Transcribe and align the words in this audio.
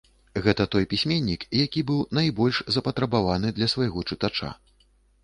Гэта 0.45 0.63
той 0.75 0.85
пісьменнік, 0.93 1.43
які 1.63 1.83
быў 1.91 1.99
найбольш 2.19 2.63
запатрабаваны 2.77 3.53
для 3.59 3.67
свайго 3.75 4.05
чытача. 4.09 4.49